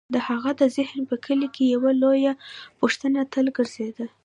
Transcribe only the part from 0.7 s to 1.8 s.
ذهن په کلي کې